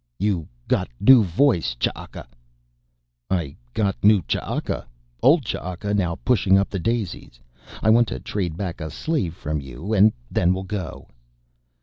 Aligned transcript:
"You 0.17 0.47
got 0.67 0.89
new 0.99 1.23
voice, 1.23 1.75
Ch'aka." 1.79 2.25
"I 3.29 3.55
got 3.75 4.03
new 4.03 4.23
Ch'aka, 4.23 4.87
old 5.21 5.45
Ch'aka 5.45 5.93
now 5.93 6.15
pushing 6.25 6.57
up 6.57 6.71
the 6.71 6.79
daisies. 6.79 7.39
I 7.83 7.91
want 7.91 8.07
to 8.07 8.19
trade 8.19 8.57
back 8.57 8.81
a 8.81 8.89
slave 8.89 9.35
from 9.35 9.61
you 9.61 9.93
and 9.93 10.11
then 10.31 10.55
we'll 10.55 10.63
go." 10.63 11.07